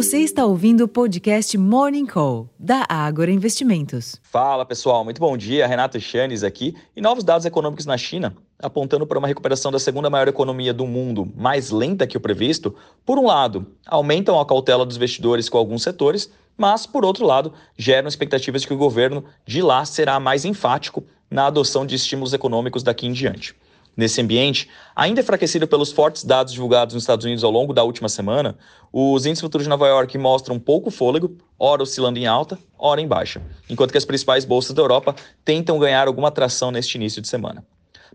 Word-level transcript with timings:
Você 0.00 0.20
está 0.20 0.46
ouvindo 0.46 0.84
o 0.84 0.88
podcast 0.88 1.58
Morning 1.58 2.06
Call, 2.06 2.48
da 2.58 2.86
Ágora 2.88 3.30
Investimentos. 3.30 4.16
Fala 4.22 4.64
pessoal, 4.64 5.04
muito 5.04 5.20
bom 5.20 5.36
dia. 5.36 5.66
Renato 5.66 6.00
Chanes 6.00 6.42
aqui. 6.42 6.74
E 6.96 7.02
novos 7.02 7.22
dados 7.22 7.44
econômicos 7.44 7.84
na 7.84 7.98
China, 7.98 8.34
apontando 8.58 9.06
para 9.06 9.18
uma 9.18 9.28
recuperação 9.28 9.70
da 9.70 9.78
segunda 9.78 10.08
maior 10.08 10.26
economia 10.26 10.72
do 10.72 10.86
mundo, 10.86 11.30
mais 11.36 11.70
lenta 11.70 12.06
que 12.06 12.16
o 12.16 12.20
previsto. 12.20 12.74
Por 13.04 13.18
um 13.18 13.26
lado, 13.26 13.66
aumentam 13.86 14.40
a 14.40 14.46
cautela 14.46 14.86
dos 14.86 14.96
investidores 14.96 15.50
com 15.50 15.58
alguns 15.58 15.82
setores, 15.82 16.32
mas, 16.56 16.86
por 16.86 17.04
outro 17.04 17.26
lado, 17.26 17.52
geram 17.76 18.08
expectativas 18.08 18.62
de 18.62 18.68
que 18.68 18.72
o 18.72 18.78
governo 18.78 19.22
de 19.44 19.60
lá 19.60 19.84
será 19.84 20.18
mais 20.18 20.46
enfático 20.46 21.04
na 21.30 21.44
adoção 21.44 21.84
de 21.84 21.94
estímulos 21.94 22.32
econômicos 22.32 22.82
daqui 22.82 23.06
em 23.06 23.12
diante. 23.12 23.54
Nesse 24.00 24.18
ambiente, 24.18 24.66
ainda 24.96 25.20
enfraquecido 25.20 25.68
pelos 25.68 25.92
fortes 25.92 26.24
dados 26.24 26.54
divulgados 26.54 26.94
nos 26.94 27.02
Estados 27.02 27.26
Unidos 27.26 27.44
ao 27.44 27.50
longo 27.50 27.74
da 27.74 27.84
última 27.84 28.08
semana, 28.08 28.56
os 28.90 29.26
índices 29.26 29.42
futuros 29.42 29.66
de 29.66 29.68
Nova 29.68 29.86
York 29.86 30.16
mostram 30.16 30.58
pouco 30.58 30.90
fôlego, 30.90 31.36
ora 31.58 31.82
oscilando 31.82 32.18
em 32.18 32.26
alta, 32.26 32.58
ora 32.78 33.02
em 33.02 33.06
baixa, 33.06 33.42
enquanto 33.68 33.90
que 33.90 33.98
as 33.98 34.06
principais 34.06 34.46
bolsas 34.46 34.72
da 34.72 34.80
Europa 34.80 35.14
tentam 35.44 35.78
ganhar 35.78 36.06
alguma 36.06 36.30
tração 36.30 36.70
neste 36.70 36.94
início 36.94 37.20
de 37.20 37.28
semana. 37.28 37.62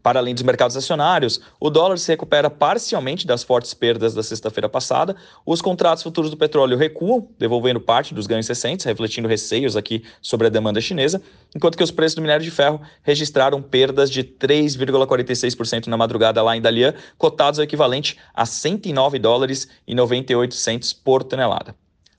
Para 0.01 0.19
além 0.19 0.33
dos 0.33 0.43
mercados 0.43 0.77
acionários, 0.77 1.41
o 1.59 1.69
dólar 1.69 1.97
se 1.97 2.11
recupera 2.11 2.49
parcialmente 2.49 3.25
das 3.25 3.43
fortes 3.43 3.73
perdas 3.73 4.13
da 4.13 4.21
sexta-feira 4.21 4.69
passada, 4.69 5.15
os 5.45 5.61
contratos 5.61 6.03
futuros 6.03 6.29
do 6.29 6.37
petróleo 6.37 6.77
recuam, 6.77 7.27
devolvendo 7.37 7.79
parte 7.79 8.13
dos 8.13 8.27
ganhos 8.27 8.47
recentes, 8.47 8.85
refletindo 8.85 9.27
receios 9.27 9.75
aqui 9.75 10.03
sobre 10.21 10.47
a 10.47 10.49
demanda 10.49 10.81
chinesa, 10.81 11.21
enquanto 11.55 11.77
que 11.77 11.83
os 11.83 11.91
preços 11.91 12.15
do 12.15 12.21
minério 12.21 12.43
de 12.43 12.51
ferro 12.51 12.81
registraram 13.03 13.61
perdas 13.61 14.09
de 14.09 14.23
3,46% 14.23 15.87
na 15.87 15.97
madrugada 15.97 16.41
lá 16.41 16.55
em 16.55 16.61
Dalian, 16.61 16.93
cotados 17.17 17.59
ao 17.59 17.63
equivalente 17.63 18.17
a 18.33 18.45
109 18.45 19.19
dólares 19.19 19.67
e 19.87 19.95
98 19.95 20.55
centos 20.55 20.93
por 20.93 21.23
tonelada. 21.23 21.75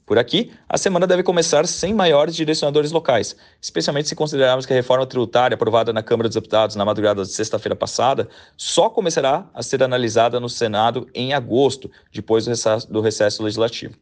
Por 0.06 0.20
aqui, 0.20 0.52
a 0.68 0.78
semana 0.78 1.04
deve 1.04 1.24
começar 1.24 1.66
sem 1.66 1.92
maiores 1.92 2.36
direcionadores 2.36 2.92
locais, 2.92 3.34
especialmente 3.60 4.08
se 4.08 4.14
considerarmos 4.14 4.64
que 4.64 4.72
a 4.72 4.76
reforma 4.76 5.04
tributária 5.04 5.56
aprovada 5.56 5.92
na 5.92 6.00
Câmara 6.00 6.28
dos 6.28 6.36
Deputados 6.36 6.76
na 6.76 6.84
madrugada 6.84 7.24
de 7.24 7.32
sexta-feira 7.32 7.74
passada 7.74 8.28
só 8.56 8.88
começará 8.88 9.50
a 9.52 9.64
ser 9.64 9.82
analisada 9.82 10.38
no 10.38 10.48
Senado 10.48 11.08
em 11.12 11.34
agosto, 11.34 11.90
depois 12.12 12.46
do 12.88 13.00
recesso, 13.00 13.42
legislativo. 13.42 13.96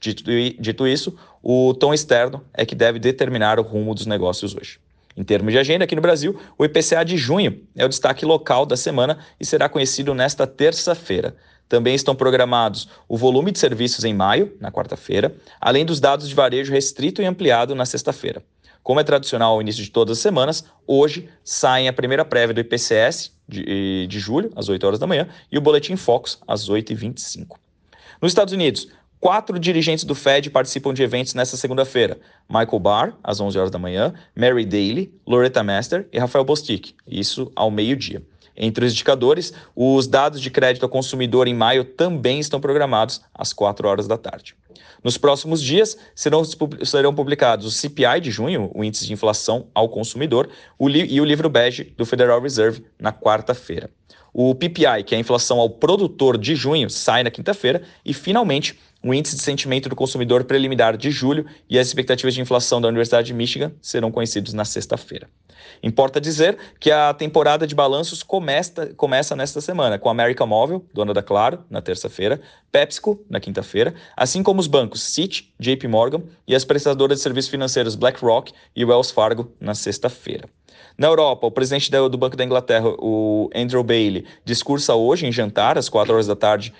Dito, 0.00 0.24
dito 0.58 0.88
isso, 0.88 1.14
o 1.42 1.74
tom 1.74 1.92
externo 1.92 2.42
é 2.54 2.64
que 2.64 2.74
deve 2.74 2.98
determinar 2.98 3.60
o 3.60 3.62
rumo 3.62 3.94
dos 3.94 4.06
negócios 4.06 4.56
hoje. 4.56 4.80
Em 5.20 5.22
termos 5.22 5.52
de 5.52 5.58
agenda, 5.58 5.84
aqui 5.84 5.94
no 5.94 6.00
Brasil, 6.00 6.34
o 6.56 6.64
IPCA 6.64 7.04
de 7.04 7.18
junho 7.18 7.60
é 7.76 7.84
o 7.84 7.88
destaque 7.90 8.24
local 8.24 8.64
da 8.64 8.74
semana 8.74 9.18
e 9.38 9.44
será 9.44 9.68
conhecido 9.68 10.14
nesta 10.14 10.46
terça-feira. 10.46 11.36
Também 11.68 11.94
estão 11.94 12.14
programados 12.14 12.88
o 13.06 13.18
volume 13.18 13.52
de 13.52 13.58
serviços 13.58 14.02
em 14.02 14.14
maio, 14.14 14.56
na 14.58 14.72
quarta-feira, 14.72 15.34
além 15.60 15.84
dos 15.84 16.00
dados 16.00 16.26
de 16.26 16.34
varejo 16.34 16.72
restrito 16.72 17.20
e 17.20 17.26
ampliado 17.26 17.74
na 17.74 17.84
sexta-feira. 17.84 18.42
Como 18.82 18.98
é 18.98 19.04
tradicional 19.04 19.52
ao 19.52 19.60
início 19.60 19.84
de 19.84 19.90
todas 19.90 20.16
as 20.16 20.22
semanas, 20.22 20.64
hoje 20.86 21.28
saem 21.44 21.86
a 21.86 21.92
primeira 21.92 22.24
prévia 22.24 22.54
do 22.54 22.60
IPCS 22.62 23.30
de, 23.46 24.06
de 24.06 24.18
julho, 24.18 24.50
às 24.56 24.70
8 24.70 24.86
horas 24.86 24.98
da 24.98 25.06
manhã, 25.06 25.28
e 25.52 25.58
o 25.58 25.60
Boletim 25.60 25.96
Focus, 25.96 26.38
às 26.48 26.66
8h25. 26.70 27.58
Nos 28.22 28.32
Estados 28.32 28.54
Unidos, 28.54 28.88
quatro 29.20 29.58
dirigentes 29.58 30.04
do 30.04 30.14
Fed 30.14 30.50
participam 30.50 30.94
de 30.94 31.02
eventos 31.02 31.34
nesta 31.34 31.56
segunda-feira. 31.56 32.18
Michael 32.48 32.78
Barr, 32.78 33.12
às 33.22 33.38
11 33.38 33.58
horas 33.58 33.70
da 33.70 33.78
manhã, 33.78 34.14
Mary 34.34 34.64
Daly, 34.64 35.12
Loretta 35.26 35.62
Mester 35.62 36.08
e 36.10 36.18
Rafael 36.18 36.44
Bostic, 36.44 36.94
isso 37.06 37.52
ao 37.54 37.70
meio-dia. 37.70 38.22
Entre 38.56 38.84
os 38.84 38.92
indicadores, 38.92 39.52
os 39.76 40.06
dados 40.06 40.40
de 40.40 40.50
crédito 40.50 40.82
ao 40.82 40.88
consumidor 40.88 41.46
em 41.46 41.54
maio 41.54 41.84
também 41.84 42.40
estão 42.40 42.60
programados 42.60 43.22
às 43.34 43.52
4 43.52 43.86
horas 43.86 44.08
da 44.08 44.18
tarde. 44.18 44.54
Nos 45.02 45.16
próximos 45.16 45.62
dias 45.62 45.96
serão, 46.14 46.42
serão 46.84 47.14
publicados 47.14 47.66
o 47.66 47.70
CPI 47.70 48.20
de 48.20 48.30
junho, 48.30 48.70
o 48.74 48.84
índice 48.84 49.06
de 49.06 49.12
inflação 49.12 49.68
ao 49.74 49.88
consumidor, 49.88 50.48
o 50.78 50.90
e 50.90 51.20
o 51.20 51.24
livro 51.24 51.48
bege 51.48 51.84
do 51.96 52.04
Federal 52.04 52.40
Reserve 52.40 52.84
na 52.98 53.12
quarta-feira. 53.12 53.88
O 54.32 54.54
PPI, 54.54 55.02
que 55.04 55.14
é 55.14 55.18
a 55.18 55.20
inflação 55.20 55.58
ao 55.58 55.70
produtor 55.70 56.38
de 56.38 56.54
junho, 56.54 56.88
sai 56.88 57.22
na 57.22 57.30
quinta-feira 57.30 57.82
e, 58.04 58.14
finalmente, 58.14 58.78
o 59.02 59.14
índice 59.14 59.36
de 59.36 59.42
sentimento 59.42 59.88
do 59.88 59.96
consumidor 59.96 60.44
preliminar 60.44 60.96
de 60.96 61.10
julho 61.10 61.46
e 61.68 61.78
as 61.78 61.86
expectativas 61.86 62.34
de 62.34 62.40
inflação 62.40 62.80
da 62.80 62.88
Universidade 62.88 63.28
de 63.28 63.34
Michigan 63.34 63.72
serão 63.80 64.10
conhecidos 64.10 64.52
na 64.52 64.64
sexta-feira. 64.64 65.28
Importa 65.82 66.20
dizer 66.20 66.58
que 66.78 66.90
a 66.90 67.12
temporada 67.14 67.66
de 67.66 67.74
balanços 67.74 68.22
começa, 68.22 68.86
começa 68.94 69.34
nesta 69.34 69.60
semana, 69.60 69.98
com 69.98 70.08
a 70.08 70.12
América 70.12 70.44
Móvel, 70.44 70.84
dona 70.92 71.14
da 71.14 71.22
Claro, 71.22 71.64
na 71.70 71.80
terça-feira, 71.80 72.40
PepsiCo, 72.70 73.24
na 73.28 73.40
quinta-feira, 73.40 73.94
assim 74.16 74.42
como 74.42 74.60
os 74.60 74.66
bancos 74.66 75.02
Citi, 75.02 75.52
JP 75.58 75.88
Morgan 75.88 76.22
e 76.46 76.54
as 76.54 76.64
prestadoras 76.64 77.18
de 77.18 77.22
serviços 77.22 77.50
financeiros 77.50 77.94
BlackRock 77.94 78.52
e 78.76 78.84
Wells 78.84 79.10
Fargo, 79.10 79.52
na 79.60 79.74
sexta-feira. 79.74 80.48
Na 80.96 81.06
Europa, 81.06 81.46
o 81.46 81.50
presidente 81.50 81.90
do 81.90 82.18
Banco 82.18 82.36
da 82.36 82.44
Inglaterra, 82.44 82.88
o 82.98 83.50
Andrew 83.54 83.82
Bailey, 83.82 84.26
discursa 84.44 84.94
hoje 84.94 85.26
em 85.26 85.32
jantar, 85.32 85.78
às 85.78 85.88
4 85.88 86.12
horas 86.12 86.26
da 86.26 86.36
tarde, 86.36 86.72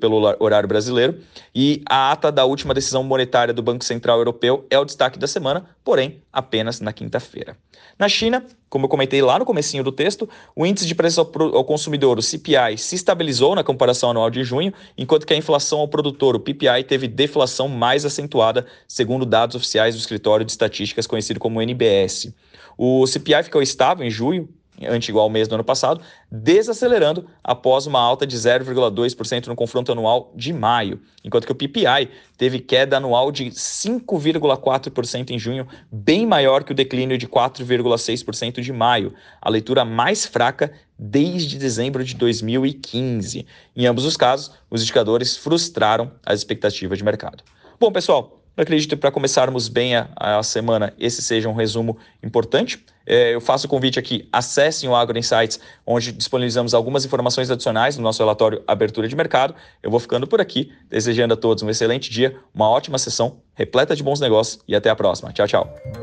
pelo 0.00 0.36
horário 0.38 0.68
brasileiro, 0.68 1.18
e 1.54 1.82
a 1.88 2.12
ata 2.12 2.30
da 2.30 2.44
última 2.44 2.72
decisão 2.72 3.02
monetária 3.02 3.52
do 3.52 3.62
Banco 3.62 3.84
Central 3.84 4.18
Europeu 4.18 4.64
é 4.70 4.78
o 4.78 4.84
destaque 4.84 5.18
da 5.18 5.26
semana, 5.26 5.66
porém 5.84 6.22
apenas 6.32 6.80
na 6.80 6.92
quinta-feira. 6.92 7.56
Na 7.98 8.08
China, 8.08 8.44
como 8.68 8.84
eu 8.86 8.88
comentei 8.88 9.22
lá 9.22 9.38
no 9.38 9.44
comecinho 9.44 9.82
do 9.82 9.90
texto, 9.90 10.28
o 10.54 10.66
índice 10.66 10.86
de 10.86 10.94
preço 10.94 11.20
ao 11.20 11.64
consumidor, 11.64 12.18
o 12.18 12.22
CPI, 12.22 12.76
se 12.76 12.94
estabilizou 12.94 13.54
na 13.54 13.64
comparação 13.64 14.10
anual 14.10 14.30
de 14.30 14.44
junho, 14.44 14.72
enquanto 14.96 15.26
que 15.26 15.32
a 15.32 15.36
inflação 15.36 15.80
ao 15.80 15.88
produtor, 15.88 16.36
o 16.36 16.40
PPI, 16.40 16.84
teve 16.86 17.08
deflação 17.08 17.68
mais 17.68 18.04
acentuada, 18.04 18.66
segundo 18.86 19.24
dados 19.24 19.56
oficiais 19.56 19.94
do 19.94 19.98
escritório 19.98 20.44
de 20.44 20.52
estatísticas 20.52 21.06
conhecido 21.06 21.40
como 21.40 21.62
NBS. 21.62 22.32
O 22.76 23.06
CPI 23.06 23.42
ficou 23.44 23.60
estável 23.60 24.06
em 24.06 24.10
junho, 24.10 24.48
ante 24.86 25.08
igual 25.10 25.24
ao 25.24 25.30
mês 25.30 25.48
do 25.48 25.54
ano 25.54 25.64
passado, 25.64 26.00
desacelerando 26.30 27.26
após 27.42 27.86
uma 27.86 28.00
alta 28.00 28.26
de 28.26 28.36
0,2% 28.36 29.46
no 29.46 29.56
confronto 29.56 29.92
anual 29.92 30.32
de 30.34 30.52
maio, 30.52 31.00
enquanto 31.24 31.46
que 31.46 31.52
o 31.52 31.54
PPI 31.54 32.10
teve 32.36 32.60
queda 32.60 32.98
anual 32.98 33.32
de 33.32 33.46
5,4% 33.46 35.30
em 35.30 35.38
junho, 35.38 35.66
bem 35.90 36.26
maior 36.26 36.64
que 36.64 36.72
o 36.72 36.74
declínio 36.74 37.18
de 37.18 37.26
4,6% 37.26 38.60
de 38.60 38.72
maio, 38.72 39.14
a 39.40 39.50
leitura 39.50 39.84
mais 39.84 40.26
fraca 40.26 40.72
desde 40.98 41.58
dezembro 41.58 42.04
de 42.04 42.14
2015. 42.14 43.46
Em 43.76 43.86
ambos 43.86 44.04
os 44.04 44.16
casos, 44.16 44.52
os 44.70 44.82
indicadores 44.82 45.36
frustraram 45.36 46.12
as 46.24 46.40
expectativas 46.40 46.98
de 46.98 47.04
mercado. 47.04 47.42
Bom, 47.80 47.92
pessoal, 47.92 48.37
eu 48.58 48.62
acredito 48.62 48.90
que 48.90 48.96
para 48.96 49.12
começarmos 49.12 49.68
bem 49.68 49.94
a, 49.94 50.08
a, 50.16 50.42
semana, 50.42 50.92
esse 50.98 51.22
seja 51.22 51.48
um 51.48 51.54
resumo 51.54 51.96
importante. 52.20 52.84
É, 53.06 53.32
eu 53.32 53.40
faço 53.40 53.68
o 53.68 53.70
convite 53.70 54.00
aqui, 54.00 54.28
acessem 54.32 54.88
o 54.88 54.96
Agro 54.96 55.16
Insights, 55.16 55.60
onde 55.86 56.10
disponibilizamos 56.10 56.74
algumas 56.74 57.04
informações 57.04 57.52
adicionais 57.52 57.96
no 57.96 58.02
nosso 58.02 58.20
relatório 58.20 58.60
Abertura 58.66 59.06
de 59.06 59.14
Mercado. 59.14 59.54
Eu 59.80 59.92
vou 59.92 60.00
ficando 60.00 60.26
por 60.26 60.40
aqui, 60.40 60.72
desejando 60.90 61.34
a 61.34 61.36
todos 61.36 61.62
um 61.62 61.70
excelente 61.70 62.10
dia, 62.10 62.36
uma 62.52 62.68
ótima 62.68 62.98
sessão, 62.98 63.36
repleta 63.54 63.94
de 63.94 64.02
bons 64.02 64.18
negócios 64.18 64.60
e 64.66 64.74
até 64.74 64.90
a 64.90 64.96
próxima. 64.96 65.32
Tchau, 65.32 65.46
tchau. 65.46 65.97